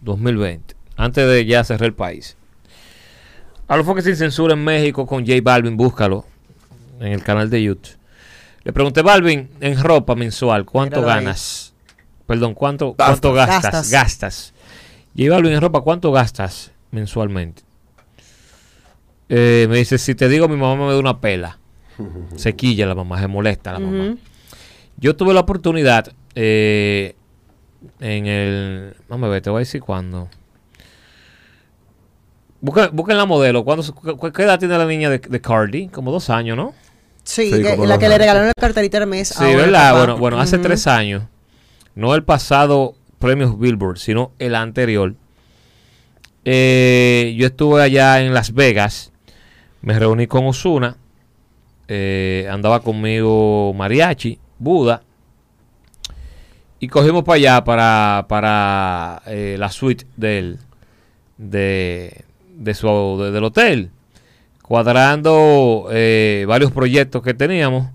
2020, 0.00 0.74
antes 0.96 1.24
de 1.24 1.46
ya 1.46 1.62
cerrar 1.62 1.86
el 1.86 1.94
país. 1.94 2.36
A 3.68 3.76
lo 3.76 3.94
que 3.94 4.00
sin 4.00 4.16
censura 4.16 4.54
en 4.54 4.64
México 4.64 5.06
con 5.06 5.26
J 5.26 5.40
Balvin, 5.42 5.76
búscalo 5.76 6.24
en 7.00 7.12
el 7.12 7.22
canal 7.22 7.50
de 7.50 7.62
YouTube. 7.62 7.96
Le 8.64 8.72
pregunté, 8.72 9.02
Balvin, 9.02 9.50
en 9.60 9.82
ropa 9.82 10.14
mensual, 10.14 10.64
¿cuánto 10.64 10.96
Míralo 10.96 11.12
ahí. 11.12 11.24
ganas? 11.24 11.74
Perdón, 12.26 12.54
¿cuánto, 12.54 12.94
cuánto 12.94 13.32
gastas? 13.34 13.62
Gastas. 13.62 13.90
Gastas. 13.90 14.54
J 15.16 15.30
Balvin, 15.30 15.52
en 15.52 15.60
ropa, 15.60 15.82
¿cuánto 15.82 16.10
gastas 16.12 16.72
mensualmente? 16.90 17.62
Eh, 19.28 19.66
me 19.68 19.76
dice, 19.76 19.98
si 19.98 20.14
te 20.14 20.28
digo, 20.30 20.48
mi 20.48 20.56
mamá 20.56 20.86
me 20.86 20.92
da 20.92 20.98
una 20.98 21.20
pela. 21.20 21.58
Se 22.36 22.54
quilla 22.56 22.86
la 22.86 22.94
mamá, 22.94 23.20
se 23.20 23.26
molesta 23.28 23.72
la 23.72 23.80
mamá. 23.80 24.16
Yo 24.96 25.14
tuve 25.14 25.34
la 25.34 25.40
oportunidad 25.40 26.12
eh, 26.34 27.16
en 28.00 28.26
el. 28.26 28.96
Vamos 29.08 29.28
a 29.28 29.30
ver, 29.30 29.42
te 29.42 29.50
voy 29.50 29.58
a 29.58 29.60
decir 29.60 29.82
cuándo. 29.82 30.28
Busquen, 32.60 32.88
busquen 32.92 33.16
la 33.16 33.24
modelo. 33.26 33.64
¿Cuándo, 33.64 33.82
se- 33.82 33.92
cu- 33.92 34.32
¿Qué 34.32 34.42
edad 34.42 34.58
tiene 34.58 34.76
la 34.78 34.86
niña 34.86 35.10
de, 35.10 35.18
de 35.18 35.40
Cardi? 35.40 35.88
Como 35.88 36.10
dos 36.10 36.28
años, 36.30 36.56
¿no? 36.56 36.72
Sí, 37.22 37.52
Sí, 37.52 37.62
que- 37.62 37.70
como 37.72 37.86
la 37.86 37.98
que 37.98 38.08
le 38.08 38.18
regalaron 38.18 38.48
el 38.48 38.54
carterita 38.58 38.96
Hermes. 38.98 39.28
Sí, 39.28 39.44
ahora, 39.44 39.56
¿verdad? 39.56 39.90
papá. 39.90 39.98
Bueno, 39.98 40.16
bueno 40.18 40.40
hace 40.40 40.58
tres 40.58 40.86
años. 40.86 41.22
No 41.94 42.14
el 42.14 42.24
pasado 42.24 42.94
premios 43.18 43.58
Billboard, 43.58 43.98
sino 43.98 44.32
el 44.38 44.54
anterior. 44.54 45.14
Eh, 46.44 47.34
yo 47.36 47.46
estuve 47.46 47.82
allá 47.82 48.20
en 48.20 48.32
Las 48.34 48.54
Vegas. 48.54 49.12
Me 49.82 49.98
reuní 49.98 50.26
con 50.26 50.46
Osuna. 50.46 50.96
andaba 52.50 52.80
conmigo 52.82 53.72
Mariachi, 53.74 54.38
Buda. 54.58 55.02
Y 56.80 56.88
cogimos 56.88 57.24
para 57.24 57.36
allá, 57.36 57.64
para, 57.64 58.26
para 58.28 59.22
eh, 59.26 59.56
la 59.58 59.68
suite 59.70 60.06
del, 60.16 60.58
de, 61.36 62.24
de 62.58 62.74
su, 62.74 62.86
de- 63.22 63.30
del 63.30 63.44
hotel. 63.44 63.90
Cuadrando 64.62 65.88
eh, 65.90 66.44
varios 66.46 66.72
proyectos 66.72 67.22
que 67.22 67.32
teníamos. 67.34 67.88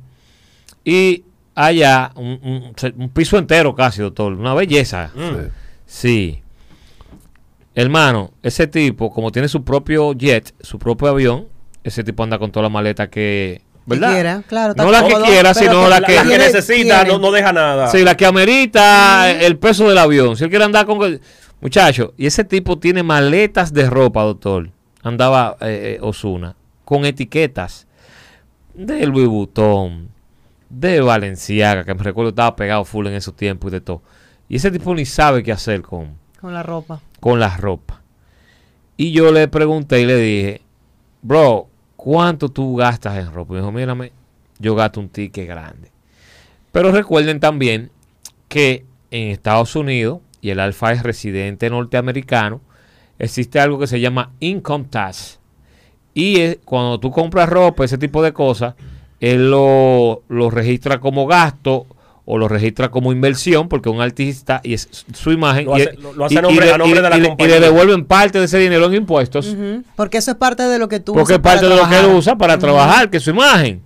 Y 0.83 1.23
allá, 1.53 2.11
un, 2.15 2.39
un- 2.43 2.73
un 2.97 3.09
piso 3.09 3.37
entero 3.37 3.75
casi, 3.75 4.01
doctor. 4.01 4.33
Una 4.33 4.53
belleza. 4.55 5.11
Sí. 5.15 5.29
Sí. 5.85 6.39
Hermano, 7.75 8.31
ese 8.43 8.67
tipo, 8.67 9.11
como 9.11 9.31
tiene 9.31 9.47
su 9.47 9.63
propio 9.63 10.13
jet, 10.13 10.53
su 10.61 10.77
propio 10.77 11.07
avión, 11.09 11.47
ese 11.83 12.03
tipo 12.03 12.23
anda 12.23 12.37
con 12.37 12.51
toda 12.51 12.63
la 12.63 12.69
maleta 12.69 13.09
que. 13.09 13.61
¿Verdad? 13.85 14.13
quiera, 14.13 14.43
claro, 14.47 14.73
no 14.77 14.89
la 14.91 15.05
que 15.05 15.13
quiera, 15.25 15.53
sino 15.53 15.89
la 15.89 15.99
La, 15.99 16.07
que. 16.07 16.15
la 16.15 16.23
que 16.23 16.37
necesita 16.37 17.03
no, 17.03 17.19
no 17.19 17.31
deja 17.31 17.51
nada. 17.51 17.87
Sí, 17.89 18.01
la 18.03 18.15
que 18.15 18.25
amerita 18.25 19.29
el 19.29 19.57
peso 19.57 19.89
del 19.89 19.97
avión. 19.97 20.37
Si 20.37 20.43
él 20.45 20.49
quiere 20.49 20.63
andar 20.65 20.85
con. 20.85 21.19
Muchacho, 21.63 22.13
y 22.17 22.25
ese 22.25 22.43
tipo 22.43 22.77
tiene 22.77 23.03
maletas 23.03 23.73
de 23.73 23.89
ropa, 23.89 24.21
doctor. 24.23 24.69
Andaba 25.01 25.55
eh, 25.61 25.97
Osuna. 26.01 26.55
Con 26.83 27.05
etiquetas 27.05 27.87
de 28.73 29.05
Louis 29.07 29.27
Vuitton, 29.27 30.09
de 30.69 30.99
Valenciaga, 30.99 31.85
que 31.85 31.93
me 31.93 32.03
recuerdo 32.03 32.29
estaba 32.29 32.55
pegado 32.55 32.83
full 32.83 33.07
en 33.07 33.13
esos 33.13 33.35
tiempos 33.35 33.69
y 33.69 33.71
de 33.71 33.81
todo. 33.81 34.01
Y 34.49 34.57
ese 34.57 34.71
tipo 34.71 34.93
ni 34.93 35.05
sabe 35.05 35.41
qué 35.41 35.53
hacer 35.53 35.81
con, 35.81 36.17
Con 36.41 36.53
la 36.53 36.63
ropa. 36.63 36.99
con 37.21 37.39
la 37.39 37.55
ropa. 37.55 38.01
Y 38.97 39.11
yo 39.13 39.31
le 39.31 39.47
pregunté 39.47 40.01
y 40.01 40.05
le 40.05 40.17
dije, 40.17 40.61
bro, 41.21 41.69
¿cuánto 41.95 42.49
tú 42.49 42.75
gastas 42.75 43.17
en 43.17 43.31
ropa? 43.33 43.53
Y 43.53 43.55
me 43.55 43.59
dijo, 43.61 43.71
mírame, 43.71 44.11
yo 44.59 44.75
gasto 44.75 44.99
un 44.99 45.07
ticket 45.09 45.47
grande. 45.47 45.91
Pero 46.73 46.91
recuerden 46.91 47.39
también 47.39 47.89
que 48.49 48.85
en 49.11 49.29
Estados 49.29 49.75
Unidos, 49.77 50.19
y 50.43 50.49
el 50.51 50.59
alfa 50.59 50.91
es 50.91 51.01
residente 51.01 51.69
norteamericano, 51.69 52.61
existe 53.17 53.59
algo 53.59 53.79
que 53.79 53.87
se 53.87 53.99
llama 53.99 54.31
income 54.41 54.85
tax. 54.89 55.39
Y 56.13 56.39
es- 56.41 56.57
cuando 56.65 56.99
tú 56.99 57.09
compras 57.11 57.47
ropa, 57.49 57.85
ese 57.85 57.97
tipo 57.97 58.21
de 58.21 58.33
cosas, 58.33 58.75
él 59.21 59.49
lo, 59.49 60.21
lo 60.27 60.49
registra 60.49 60.99
como 60.99 61.25
gasto 61.25 61.87
o 62.25 62.37
lo 62.37 62.47
registra 62.49 62.91
como 62.91 63.11
inversión, 63.13 63.69
porque 63.69 63.87
un 63.89 64.01
artista 64.01 64.59
y 64.63 64.73
es 64.73 64.87
su 65.13 65.31
imagen. 65.31 65.65
Lo 65.65 65.77
y- 65.77 65.81
hace- 65.81 65.93
lo- 65.97 66.13
lo 66.13 66.25
hace 66.25 66.35
y- 66.35 66.37
a 66.37 66.41
nombre- 66.41 66.65
y 66.65 66.67
le- 66.69 66.73
a 66.73 66.77
nombre 66.77 66.99
y- 66.99 67.03
de 67.03 67.09
la 67.09 67.17
y 67.17 67.19
le- 67.19 67.25
y 67.25 67.29
compañía. 67.29 67.55
le 67.55 67.61
devuelven 67.65 68.05
parte 68.05 68.39
de 68.39 68.45
ese 68.45 68.57
dinero 68.59 68.85
en 68.87 68.93
impuestos. 68.95 69.55
Porque 69.95 70.17
eso 70.17 70.31
es 70.31 70.37
parte 70.37 70.63
de 70.63 70.77
lo 70.77 70.89
que 70.89 70.99
tú 70.99 71.13
Porque 71.13 71.33
usas 71.33 71.37
es 71.37 71.41
parte 71.41 71.61
para 71.61 71.75
de 71.75 71.81
lo 71.81 71.89
que 71.89 71.99
él 71.99 72.15
usa 72.17 72.37
para 72.37 72.57
trabajar, 72.57 73.09
que 73.09 73.17
es 73.17 73.23
su 73.23 73.29
imagen. 73.29 73.81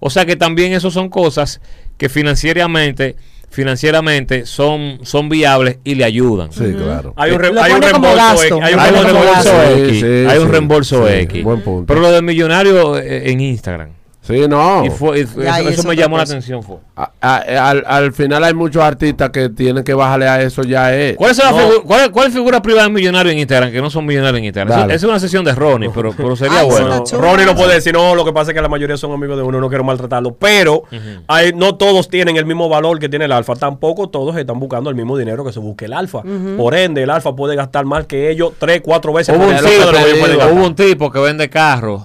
O 0.00 0.10
sea 0.10 0.26
que 0.26 0.36
también 0.36 0.72
eso 0.72 0.90
son 0.90 1.08
cosas 1.08 1.60
que 1.96 2.08
financieramente, 2.08 3.16
financieramente 3.50 4.46
son, 4.46 4.98
son 5.02 5.28
viables 5.28 5.78
y 5.84 5.94
le 5.94 6.04
ayudan. 6.04 6.52
Sí, 6.52 6.74
claro. 6.76 7.12
Hay 7.16 7.32
un, 7.32 7.38
re- 7.38 7.60
hay 7.60 7.72
un 7.72 7.82
reembolso 7.82 8.16
gasto. 8.16 8.44
X, 8.44 8.52
hay 8.62 8.74
un 8.74 8.80
Hay 8.80 8.90
un 8.92 9.04
reembolso. 9.04 9.62
X. 9.62 9.88
Sí, 9.90 10.00
sí, 10.00 10.06
hay 10.28 10.38
un 10.38 10.48
reembolso 10.48 11.06
Sí, 11.08 11.14
X. 11.14 11.44
buen 11.44 11.60
punto. 11.62 11.86
Pero 11.86 12.00
lo 12.00 12.10
del 12.12 12.22
millonario 12.22 12.98
eh, 12.98 13.30
en 13.30 13.40
Instagram. 13.40 13.88
Sí, 14.28 14.46
no. 14.46 14.84
Y 14.84 14.90
fue- 14.90 15.20
y 15.20 15.24
fue- 15.24 15.44
Ya, 15.44 15.58
eso, 15.58 15.62
y 15.62 15.72
eso 15.72 15.80
eso 15.80 15.88
me 15.88 15.96
llamó 15.96 16.18
la 16.18 16.24
cosa. 16.24 16.34
atención. 16.34 16.62
Fue. 16.62 16.76
A- 16.94 17.10
a- 17.20 17.70
al, 17.70 17.82
al 17.86 18.12
final 18.12 18.44
hay 18.44 18.52
muchos 18.52 18.82
artistas 18.82 19.30
que 19.30 19.48
tienen 19.48 19.82
que 19.82 19.94
bajarle 19.94 20.28
a 20.28 20.42
eso 20.42 20.62
ya 20.64 20.94
es. 20.94 21.16
¿Cuál 21.16 21.30
es, 21.30 21.38
la 21.38 21.50
No. 21.50 21.56
figu- 21.58 21.82
cuál, 21.84 22.12
cuál 22.12 22.30
figura 22.30 22.60
privada 22.60 22.88
de 22.88 22.92
millonario 22.92 23.32
en 23.32 23.38
Instagram 23.38 23.72
que 23.72 23.80
no 23.80 23.88
son 23.88 24.04
millonarios 24.04 24.38
en 24.38 24.44
Instagram? 24.44 24.84
Esa 24.90 24.94
es 24.94 25.02
una 25.04 25.18
sesión 25.18 25.46
de 25.46 25.54
Ronnie, 25.54 25.88
pero, 25.94 26.12
pero 26.14 26.36
sería 26.36 26.60
Ay, 26.60 26.66
bueno. 26.68 27.04
Ronnie 27.10 27.46
no 27.46 27.54
puede 27.56 27.74
decir, 27.76 27.94
no, 27.94 28.14
lo 28.14 28.22
que 28.24 28.32
pasa 28.34 28.50
es 28.50 28.54
que 28.54 28.60
la 28.60 28.68
mayoría 28.68 28.98
son 28.98 29.12
amigos 29.12 29.38
de 29.38 29.42
uno, 29.44 29.60
no 29.60 29.68
quiero 29.70 29.82
maltratarlo. 29.84 30.34
Pero 30.34 30.82
hay, 31.26 31.52
no 31.54 31.76
todos 31.76 32.10
tienen 32.10 32.36
el 32.36 32.44
mismo 32.44 32.68
valor 32.68 32.98
que 32.98 33.08
tiene 33.08 33.24
el 33.24 33.32
alfa. 33.32 33.54
Tampoco 33.54 34.10
todos 34.10 34.36
están 34.36 34.60
buscando 34.60 34.90
el 34.90 34.96
mismo 34.96 35.16
dinero 35.16 35.42
que 35.42 35.52
se 35.54 35.58
busque 35.60 35.86
el 35.86 35.94
alfa. 35.94 36.20
Por 36.58 36.74
ende, 36.74 37.02
el 37.02 37.08
alfa 37.10 37.34
puede 37.34 37.56
gastar 37.56 37.86
más 37.86 38.06
que 38.06 38.30
ellos 38.30 38.52
tres, 38.58 38.82
cuatro 38.84 39.12
veces. 39.14 39.34
Hubo 39.34 39.44
un, 39.46 40.36
lo 40.36 40.52
hubo 40.54 40.66
un 40.66 40.74
tipo 40.74 41.10
que 41.10 41.18
vende 41.18 41.48
carros. 41.48 42.02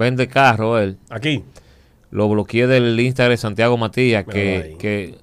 Vende 0.00 0.28
carros 0.28 0.80
él. 0.80 0.96
Aquí. 1.10 1.44
Lo 2.10 2.26
bloqueé 2.26 2.66
del 2.66 2.98
Instagram 2.98 3.32
de 3.32 3.36
Santiago 3.36 3.76
Matías, 3.76 4.24
que, 4.24 4.76
que 4.78 5.18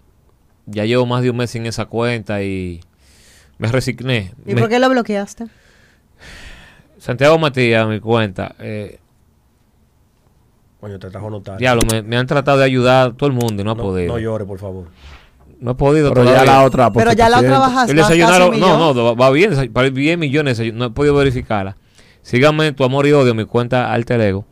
ya 0.67 0.85
llevo 0.85 1.07
más 1.07 1.23
de 1.23 1.31
un 1.31 1.37
mes 1.37 1.49
sin 1.49 1.65
esa 1.65 1.85
cuenta 1.87 2.43
y 2.43 2.81
me 3.57 3.69
resigné. 3.71 4.33
¿Y 4.45 4.53
Me- 4.53 4.61
por 4.61 4.69
qué 4.69 4.77
lo 4.77 4.87
bloqueaste? 4.87 5.45
Santiago 6.99 7.39
Matías, 7.39 7.87
mi 7.87 7.99
cuenta. 7.99 8.53
Eh, 8.59 8.99
Coño, 10.79 10.99
te 10.99 11.09
trajo 11.09 11.31
notario. 11.31 11.57
diablo, 11.57 11.81
me, 11.91 12.03
me 12.03 12.15
han 12.17 12.27
tratado 12.27 12.59
de 12.59 12.65
ayudar 12.65 13.13
todo 13.13 13.27
el 13.29 13.33
mundo 13.35 13.63
y 13.63 13.65
no 13.65 13.71
ha 13.71 13.75
no, 13.75 13.81
podido. 13.81 14.13
no 14.13 14.19
llore, 14.19 14.45
por 14.45 14.59
favor. 14.59 14.89
no 15.59 15.71
he 15.71 15.75
podido 15.75 16.13
Pero 16.13 16.23
ya 16.25 16.45
la 16.45 16.63
otra. 16.63 16.91
Pero 16.93 17.13
ya 17.13 17.29
la 17.29 17.39
otra 17.39 17.57
baja 17.57 17.85
El 17.85 17.95
no, 18.59 18.93
no, 18.93 19.15
va- 19.15 19.31
bien, 19.31 19.73
para 19.73 19.89
bien 19.89 20.19
millones, 20.19 20.61
no 20.73 20.85
he 20.85 20.89
podido 20.91 21.15
verificarla. 21.15 21.75
Síganme 22.21 22.73
tu 22.73 22.83
amor 22.83 23.07
y 23.07 23.13
odio, 23.13 23.33
mi 23.33 23.45
cuenta 23.45 23.91
Alter 23.91 24.21
Ego. 24.21 24.45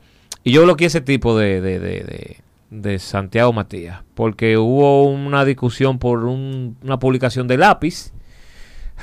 Y 0.46 0.52
yo 0.54 0.64
bloqueé 0.64 0.88
ese 0.88 1.02
tipo 1.02 1.38
de, 1.38 1.60
de, 1.60 1.80
de, 1.80 2.38
de, 2.70 3.00
Santiago 3.00 3.52
Matías. 3.52 4.02
Porque 4.14 4.58
hubo 4.58 5.04
una 5.10 5.44
discusión 5.44 6.00
por 6.00 6.24
un- 6.24 6.78
una 6.84 7.00
publicación 7.00 7.48
de 7.48 7.58
lápiz. 7.58 8.14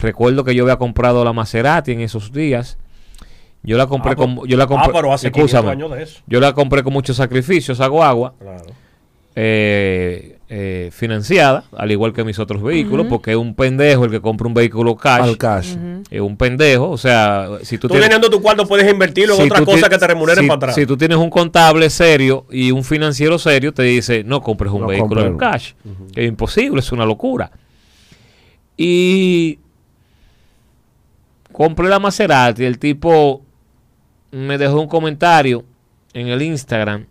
Recuerdo 0.00 0.44
que 0.44 0.54
yo 0.54 0.62
había 0.64 0.76
comprado 0.76 1.22
la 1.24 1.32
Maserati 1.34 1.92
en 1.92 2.00
esos 2.00 2.32
días. 2.32 2.78
Yo 3.64 3.76
la 3.76 3.86
compré 3.86 4.12
Ah, 4.12 4.16
pero- 4.16 4.36
con. 4.36 4.48
Yo 4.48 4.56
la 4.56 4.66
compré, 4.66 4.88
ah, 4.88 4.92
pero 4.94 5.12
hace 5.12 5.30
500 5.30 5.54
escúchame, 5.54 5.72
años 5.72 5.90
de 5.96 6.02
eso. 6.04 6.22
Yo 6.26 6.40
la 6.40 6.52
compré 6.54 6.82
con 6.82 6.92
muchos 6.92 7.16
sacrificios, 7.16 7.80
hago 7.80 8.02
agua. 8.02 8.34
Claro. 8.38 8.64
eh, 9.34 10.38
eh, 10.54 10.90
financiada, 10.92 11.64
al 11.74 11.90
igual 11.92 12.12
que 12.12 12.24
mis 12.24 12.38
otros 12.38 12.62
vehículos, 12.62 13.06
porque 13.08 13.30
es 13.30 13.38
un 13.38 13.54
pendejo 13.54 14.04
el 14.04 14.10
que 14.10 14.20
compra 14.20 14.46
un 14.46 14.52
vehículo 14.52 14.94
cash. 14.96 15.22
Al 15.22 15.38
cash. 15.38 15.76
Es 16.10 16.20
un 16.20 16.36
pendejo, 16.36 16.90
o 16.90 16.98
sea, 16.98 17.48
si 17.62 17.78
tú, 17.78 17.88
Tú 17.88 17.94
tienes, 17.94 18.10
teniendo 18.10 18.28
tu 18.28 18.42
cuarto 18.42 18.66
puedes 18.66 18.92
invertirlo 18.92 19.32
en 19.36 19.40
si 19.40 19.46
otra 19.46 19.64
cosa 19.64 19.88
que 19.88 19.96
te 19.96 20.06
remuneren 20.06 20.42
si- 20.44 20.48
para 20.48 20.56
atrás. 20.56 20.74
Si 20.74 20.84
tú 20.84 20.98
tienes 20.98 21.16
un 21.16 21.30
contable 21.30 21.88
serio 21.88 22.44
y 22.50 22.70
un 22.70 22.84
financiero 22.84 23.38
serio, 23.38 23.72
te 23.72 23.82
dice, 23.84 24.24
no 24.24 24.42
compres 24.42 24.70
un 24.72 24.82
No 24.82 24.88
vehículo 24.88 25.24
en 25.24 25.38
cash. 25.38 25.72
Es 26.14 26.28
imposible, 26.28 26.80
es 26.80 26.92
una 26.92 27.06
locura. 27.06 27.50
Y 28.76 29.58
compré 31.50 31.88
la 31.88 31.98
Maserati, 31.98 32.64
el 32.64 32.78
tipo 32.78 33.42
me 34.32 34.58
dejó 34.58 34.80
un 34.80 34.88
comentario 34.88 35.64
en 36.12 36.28
el 36.28 36.42
Instagram 36.42 37.06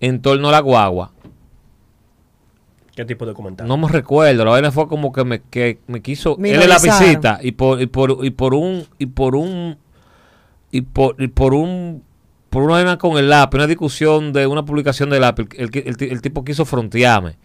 en 0.00 0.20
torno 0.20 0.48
a 0.48 0.52
la 0.52 0.60
guagua. 0.60 1.12
¿Qué 2.94 3.04
tipo 3.06 3.24
de 3.24 3.32
comentario? 3.34 3.68
No 3.68 3.76
me 3.78 3.88
recuerdo, 3.88 4.44
la 4.44 4.50
vaina 4.50 4.70
fue 4.70 4.86
como 4.88 5.12
que 5.12 5.24
me, 5.24 5.40
que 5.42 5.78
me 5.86 6.02
quiso 6.02 6.36
él 6.50 6.60
es 6.62 6.68
la 6.68 6.78
visita 7.00 7.38
y 7.42 7.52
por, 7.52 7.80
y 7.80 7.86
por 7.86 8.18
y 8.24 8.30
por 8.30 8.54
un 8.54 8.84
y 8.98 9.06
por 9.06 9.34
un 9.34 9.78
y 10.70 10.82
por, 10.82 11.16
y 11.20 11.28
por 11.28 11.54
un 11.54 12.02
por 12.50 12.62
una 12.64 12.74
vaina 12.74 12.98
con 12.98 13.16
el 13.16 13.30
lápiz, 13.30 13.56
una 13.56 13.66
discusión 13.66 14.32
de 14.34 14.46
una 14.46 14.64
publicación 14.64 15.08
del 15.08 15.22
lápiz, 15.22 15.46
el, 15.56 15.70
el, 15.72 15.86
el, 15.98 16.10
el 16.12 16.20
tipo 16.20 16.44
quiso 16.44 16.66
frontearme 16.66 17.36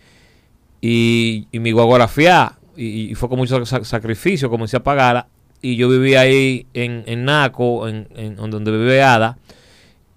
y, 0.82 1.48
y 1.52 1.60
mi 1.60 1.72
guagografía 1.72 2.58
y, 2.76 3.12
y 3.12 3.16
fue 3.16 3.30
con 3.30 3.38
mucho 3.38 3.66
sa- 3.66 3.84
sacrificio, 3.86 4.50
comencé 4.50 4.76
a 4.78 4.84
pagarla 4.84 5.28
y 5.62 5.76
yo 5.78 5.88
vivía 5.90 6.22
ahí 6.22 6.68
en, 6.74 7.04
en 7.08 7.24
Naco, 7.26 7.88
en, 7.88 8.08
en 8.16 8.36
donde 8.36 8.70
vive 8.72 9.02
Ada 9.02 9.38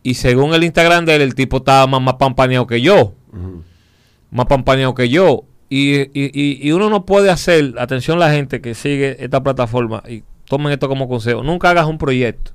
y 0.02 0.14
según 0.14 0.54
el 0.54 0.64
Instagram 0.64 1.04
de 1.04 1.14
él, 1.16 1.22
el 1.22 1.34
tipo 1.36 1.58
estaba 1.58 1.86
más, 1.86 2.02
más 2.02 2.14
pampaneado 2.14 2.66
que 2.66 2.80
yo 2.80 3.14
más 4.30 4.46
pampaneado 4.46 4.94
que 4.94 5.08
yo. 5.08 5.44
Y, 5.68 6.00
y, 6.00 6.08
y- 6.68 6.72
uno 6.72 6.90
no 6.90 7.06
puede 7.06 7.30
hacer, 7.30 7.74
atención 7.78 8.18
la 8.18 8.30
gente 8.32 8.60
que 8.60 8.74
sigue 8.74 9.22
esta 9.22 9.40
plataforma 9.42 10.02
y 10.08 10.24
tomen 10.46 10.72
esto 10.72 10.88
como 10.88 11.08
consejo, 11.08 11.44
nunca 11.44 11.70
hagas 11.70 11.86
un 11.86 11.96
proyecto, 11.96 12.50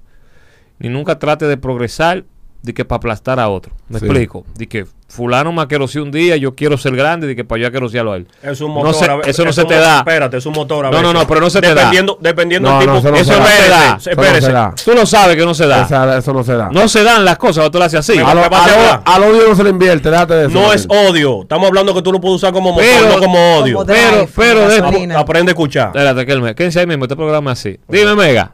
ni 0.80 0.90
nunca 0.90 1.18
trate 1.18 1.46
de 1.46 1.56
progresar 1.56 2.26
de 2.62 2.74
que 2.74 2.84
para 2.84 2.98
aplastar 2.98 3.40
a 3.40 3.48
otro. 3.48 3.74
Me 3.88 4.00
Sí. 4.00 4.06
explico. 4.06 4.46
De 4.58 4.68
que 4.68 4.86
fulano 5.16 5.52
me 5.52 5.62
aqueroció 5.62 6.04
un 6.04 6.12
día, 6.12 6.36
yo 6.38 6.54
quiero 6.56 6.78
ser 6.78 6.96
grande, 6.96 7.26
de 7.28 7.36
que 7.36 7.44
para 7.46 7.62
yo 7.62 7.68
aquerociarlo 7.68 8.12
a 8.14 8.18
él. 8.18 8.28
Es 8.44 8.62
un 8.62 8.68
No 8.70 8.76
motor. 8.76 8.94
se- 8.96 9.06
a 9.10 9.16
ve- 9.16 9.24
eso 9.28 9.44
no 9.44 9.50
es 9.50 9.56
se 9.56 9.62
un 9.64 9.68
te 9.70 9.76
da. 9.76 9.98
Espérate, 10.00 10.38
es 10.38 10.46
un 10.46 10.54
motor. 10.54 10.86
a 10.86 10.92
No, 10.92 11.02
no, 11.02 11.14
no, 11.14 11.26
pero 11.28 11.40
no 11.42 11.50
se 11.50 11.62
te 11.62 11.68
da. 11.68 11.74
dependiendo, 11.76 12.18
Dependiendo 12.20 12.70
No, 12.70 12.80
del 12.80 12.88
no, 12.88 12.96
tipo. 12.98 13.08
eso 13.08 13.12
no 13.12 13.18
Eso 13.18 13.34
se 13.34 13.40
no 13.40 13.46
da. 13.46 13.52
se 13.52 13.70
da. 13.70 13.98
Eso 13.98 14.52
no 14.52 14.76
se. 14.76 14.84
Tú 14.92 14.94
lo 14.98 15.06
sabes 15.06 15.36
que 15.36 15.46
no 15.46 15.54
se 15.54 15.68
da. 15.68 15.84
Esa- 15.84 16.18
eso 16.18 16.34
no 16.34 16.44
se 16.44 16.54
da. 16.56 16.70
No 16.72 16.88
se 16.88 17.04
dan 17.04 17.24
las 17.26 17.38
cosas, 17.38 17.70
tú 17.72 17.78
lo 17.80 17.86
haces 17.86 18.00
así. 18.00 18.18
A 18.20 18.34
lo, 18.34 18.42
al 18.44 19.24
odio 19.24 19.50
no 19.50 19.56
se 19.56 19.64
le 19.64 19.70
invierte, 19.70 20.10
déjate 20.12 20.34
de 20.36 20.46
eso. 20.48 20.54
No 20.54 20.74
es 20.74 20.86
odio. 20.90 21.42
Estamos 21.44 21.68
hablando 21.68 21.94
que 21.94 22.02
tú 22.02 22.12
lo 22.12 22.20
puedes 22.22 22.36
usar 22.38 22.52
como 22.54 22.72
motor, 22.72 22.86
Pero- 22.86 23.10
no 23.16 23.20
como 23.20 23.58
odio. 23.60 23.76
Como 23.78 23.86
Pero- 23.88 24.12
drive, 24.28 24.30
pero. 24.36 25.18
Aprende 25.20 25.52
a 25.52 25.54
escuchar. 25.54 25.88
Espérate, 25.88 26.26
que 26.26 26.32
él 26.32 26.42
me. 26.42 26.54
Quédense 26.56 26.80
ahí 26.80 26.88
mismo, 26.88 27.06
este 27.06 27.16
programa 27.16 27.54
es 27.54 27.60
así. 27.60 27.80
Dime, 27.88 28.16
Mega. 28.16 28.52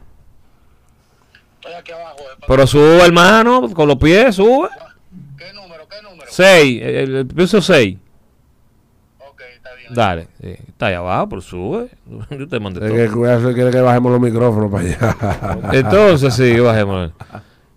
Estoy 1.60 1.74
aquí 1.74 1.92
abajo. 1.92 2.16
eh, 2.20 2.44
Pero 2.46 2.66
sube, 2.66 3.04
hermano, 3.04 3.70
con 3.72 3.86
los 3.88 3.96
pies, 3.96 4.34
sube. 4.36 4.68
¿Qué 5.38 5.52
número? 5.52 5.86
¿Qué 5.88 6.02
número? 6.02 6.21
6, 6.32 6.82
el, 6.82 7.14
el 7.16 7.26
piso 7.26 7.60
6. 7.60 7.96
Ok, 9.28 9.40
está 9.56 9.74
bien. 9.74 9.94
Dale, 9.94 10.28
sí, 10.40 10.54
está 10.68 10.86
ahí 10.86 10.94
abajo, 10.94 11.28
pero 11.28 11.40
sube. 11.42 11.88
Yo 12.30 12.48
te 12.48 12.58
mandé 12.60 12.84
Es 12.86 12.92
que 12.92 13.06
todo. 13.06 13.18
cuidarse, 13.18 13.52
quiere 13.54 13.70
que 13.70 13.80
bajemos 13.80 14.12
los 14.12 14.20
micrófonos 14.20 14.70
para 14.70 14.84
allá. 14.84 15.58
Entonces, 15.72 16.34
sí, 16.34 16.58
bajemos. 16.60 17.12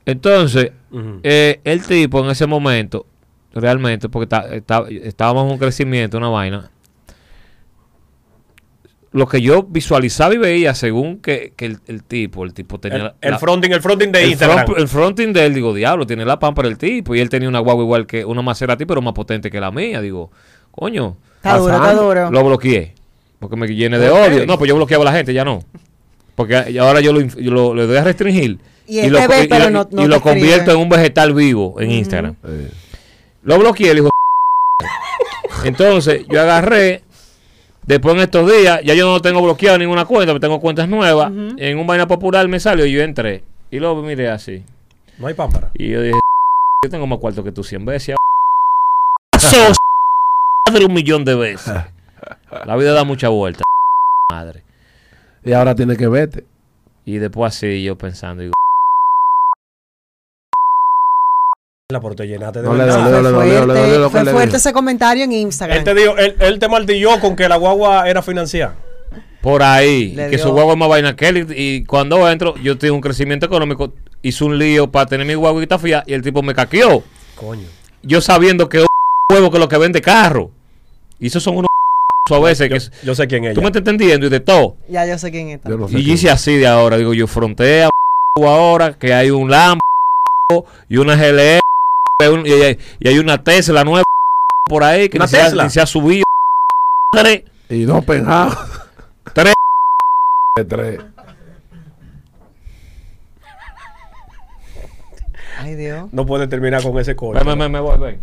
Entonces, 0.06 0.72
Ujú. 0.92 1.20
eh, 1.24 1.60
el 1.64 1.82
tipo 1.84 2.20
en 2.24 2.30
ese 2.30 2.46
momento, 2.46 3.06
realmente, 3.54 4.08
porque 4.10 4.24
está- 4.26 4.54
está- 4.56 4.86
estábamos 4.90 5.46
en 5.48 5.52
un 5.54 5.58
crecimiento, 5.58 6.18
una 6.18 6.30
vaina. 6.30 6.70
Lo 9.16 9.28
que 9.28 9.40
yo 9.42 9.64
visualizaba 9.64 10.34
y 10.34 10.38
veía 10.38 10.76
según 10.76 11.20
que, 11.20 11.54
que 11.56 11.66
el, 11.68 11.80
el 11.88 12.04
tipo, 12.04 12.44
el 12.44 12.54
tipo 12.54 12.80
tenía 12.82 12.98
El, 12.98 13.04
la- 13.06 13.16
el 13.22 13.32
la- 13.32 13.40
fronting, 13.40 13.72
el 13.72 13.82
fronting 13.82 14.12
de 14.12 14.24
el, 14.24 14.30
Instagram. 14.32 14.66
front- 14.66 14.78
el 14.80 14.88
fronting 14.90 15.32
de 15.32 15.46
él, 15.46 15.54
digo, 15.54 15.74
diablo, 15.74 16.06
tiene 16.06 16.26
la 16.26 16.38
pampa 16.38 16.64
el 16.64 16.78
tipo. 16.78 17.16
Y 17.16 17.22
él 17.22 17.30
tenía 17.30 17.48
una 17.48 17.60
guagua 17.60 17.84
igual 17.84 18.06
que 18.08 18.26
una 18.26 18.42
Maserati, 18.42 18.86
pero 18.86 19.02
más 19.02 19.14
potente 19.14 19.50
que 19.50 19.60
la 19.62 19.72
mía. 19.72 20.02
Digo, 20.02 20.32
coño, 20.72 21.16
Está 21.38 21.58
duro, 21.58 21.74
está 21.76 21.94
duro. 21.94 22.30
lo 22.32 22.44
bloqueé. 22.44 22.94
Porque 23.40 23.56
me 23.56 23.68
llene 23.68 24.00
de 24.00 24.10
odio. 24.10 24.46
No, 24.46 24.58
pues 24.58 24.68
yo 24.68 24.76
bloqueaba 24.76 25.04
a 25.04 25.12
la 25.12 25.18
gente, 25.18 25.34
ya 25.34 25.46
no. 25.46 25.60
Porque 26.36 26.78
ahora 26.80 27.00
yo 27.00 27.14
lo, 27.14 27.22
yo 27.22 27.52
lo- 27.52 27.74
le 27.74 27.86
doy 27.88 27.96
a 27.98 28.04
restringir. 28.04 28.60
Y 28.88 29.08
lo, 29.08 29.26
ve, 29.30 29.46
y- 29.46 29.48
lo- 29.48 29.70
no- 29.70 29.88
no 29.92 30.02
y 30.02 30.04
te 30.04 30.08
lo 30.10 30.20
convierto 30.22 30.72
en 30.72 30.78
un 30.78 30.90
vegetal 30.90 31.34
vivo 31.34 31.80
en 31.80 31.92
Instagram. 31.92 32.36
Eh, 32.46 32.70
Lo 33.44 33.58
bloqueé, 33.60 33.92
el 33.92 34.00
hijo. 34.00 34.10
Entonces, 35.64 36.26
yo 36.28 36.42
agarré. 36.42 37.04
Después 37.88 38.16
en 38.16 38.22
estos 38.22 38.52
días, 38.52 38.82
ya 38.84 38.94
yo 38.96 39.08
no 39.12 39.22
tengo 39.22 39.42
bloqueado 39.42 39.78
ninguna 39.78 40.06
cuenta, 40.06 40.28
pero 40.34 40.40
tengo 40.40 40.60
cuentas 40.60 40.90
nuevas. 40.90 41.32
En 41.58 41.78
un 41.78 41.86
vaina 41.86 42.08
popular 42.08 42.48
me 42.48 42.60
salió 42.60 42.86
y 42.86 42.94
yo 42.94 43.02
entré. 43.02 43.44
Y 43.70 43.80
luego 43.80 44.02
miré 44.02 44.30
así. 44.30 44.64
No 45.20 45.28
hay 45.28 45.34
pámpara. 45.34 45.70
Y 45.76 45.90
yo 45.90 46.02
dije, 46.02 46.20
yo 46.84 46.90
tengo 46.90 47.06
más 47.08 47.20
cuarto 47.20 47.44
que 47.44 47.52
tú 47.52 47.64
100 47.64 47.86
veces. 47.86 48.16
Sos 49.40 49.78
madre 50.70 50.86
un 50.86 50.94
millón 50.94 51.24
de 51.26 51.36
veces. 51.36 51.74
La 52.66 52.76
vida 52.76 52.94
da 52.94 53.04
mucha 53.04 53.30
vuelta, 53.30 53.64
madre. 54.32 54.64
y 55.44 55.54
ahora 55.54 55.76
tiene 55.76 55.96
que 55.96 56.08
verte. 56.08 56.46
Y 57.06 57.18
después 57.18 57.56
así 57.56 57.84
yo 57.84 57.98
pensando, 57.98 58.42
digo, 58.44 58.54
La 61.92 62.00
No 62.00 62.10
le 62.10 62.16
dolió, 62.16 63.22
le 63.22 63.30
dolió, 63.30 63.66
le 63.68 64.10
fuerte, 64.10 64.32
dolió 64.32 64.32
fue 64.32 64.46
ese 64.46 64.74
comentario 64.74 65.24
en 65.24 65.32
Instagram. 65.34 65.78
Él 65.78 65.84
te 65.84 65.94
dijo, 65.94 66.18
él, 66.18 66.36
él 66.40 66.58
te 66.58 66.68
martilló 66.68 67.20
con 67.20 67.36
que 67.36 67.48
la 67.48 67.58
guagua 67.58 68.10
era 68.10 68.24
financiada. 68.24 68.76
por 69.40 69.62
ahí, 69.62 70.14
Le 70.16 70.32
que 70.32 70.38
dio- 70.38 70.46
su 70.48 70.52
guagua 70.52 70.74
es 70.74 70.80
más 70.80 70.90
vaina 70.90 71.16
que 71.16 71.28
él. 71.28 71.38
Y, 71.56 71.62
y 71.76 71.84
cuando 71.86 72.28
entro, 72.28 72.56
yo 72.58 72.76
tengo 72.80 72.96
un 72.96 73.02
crecimiento 73.02 73.46
económico. 73.46 73.94
Hice 74.24 74.44
un 74.46 74.58
lío 74.58 74.90
para 74.92 75.06
tener 75.06 75.28
mi 75.28 75.36
guaguita 75.36 75.78
fía 75.78 76.04
y 76.08 76.14
el 76.14 76.24
tipo 76.24 76.42
me 76.42 76.56
caqueó. 76.56 77.04
Coño. 77.36 77.68
Yo 78.02 78.20
sabiendo 78.20 78.68
que 78.68 78.78
es 78.78 78.84
un 78.84 79.36
huevo 79.36 79.52
que 79.52 79.58
es 79.58 79.62
lo 79.62 79.70
que 79.70 79.78
vende 79.78 80.02
carro. 80.02 80.50
Y 81.20 81.28
esos 81.28 81.44
son 81.44 81.58
unos 81.58 81.70
a 82.32 82.40
veces 82.40 82.68
que... 82.68 82.80
Yo, 82.80 82.90
yo 83.10 83.14
sé 83.16 83.28
quién 83.28 83.46
es 83.46 83.54
Tú 83.54 83.62
me 83.62 83.68
estás 83.68 83.82
entendiendo 83.82 84.26
y 84.26 84.30
de 84.30 84.40
todo. 84.40 84.76
Ya 84.90 85.06
yo 85.06 85.20
sé 85.20 85.30
quién. 85.30 85.62
Yo 85.64 85.78
no 85.78 85.88
sé 85.88 86.00
Y 86.00 86.04
quién. 86.04 86.16
hice 86.16 86.32
así 86.32 86.56
de 86.56 86.66
ahora. 86.66 86.98
Digo, 86.98 87.14
yo 87.14 87.28
frontea 87.28 87.90
ahora 88.44 88.94
que 88.98 89.14
hay 89.14 89.30
un 89.30 89.52
Lambo 89.52 89.80
y 90.90 90.98
una 90.98 91.16
GLE 91.16 91.60
y 92.20 92.52
hay, 92.52 92.80
y 93.00 93.08
hay 93.10 93.20
una 93.20 93.44
Tesla 93.44 93.84
nueva 93.84 94.04
por 94.68 94.84
ahí 94.84 95.10
que 95.10 95.18
¿Una 95.18 95.26
ni 95.26 95.32
se, 95.32 95.42
ha, 95.42 95.46
Tesla? 95.46 95.64
ni 95.66 95.70
se 95.70 95.82
ha 95.82 95.86
subido. 95.86 96.24
Tres. 97.12 97.44
Y 97.70 97.84
dos 97.84 98.04
penjados. 98.06 98.58
Tres. 99.34 99.54
Tres. 100.68 101.00
Ay, 105.60 105.76
Dios. 105.76 106.08
No 106.14 106.26
puede 106.26 106.48
terminar 106.48 106.84
con 106.84 106.98
ese 107.00 107.16
me 107.70 107.80
voy, 107.80 107.98
ven. 107.98 108.22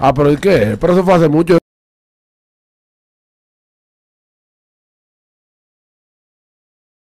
Ah, 0.00 0.12
pero 0.14 0.32
¿y 0.32 0.36
qué? 0.36 0.76
Pero 0.80 0.94
eso 0.94 1.04
fue 1.04 1.14
hace 1.14 1.28
mucho. 1.28 1.58